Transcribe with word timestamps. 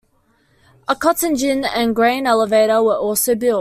A 0.87 0.95
cotton 0.95 1.35
gin 1.35 1.63
and 1.63 1.91
a 1.91 1.93
grain 1.93 2.25
elevator 2.25 2.81
were 2.81 2.97
also 2.97 3.35
built. 3.35 3.59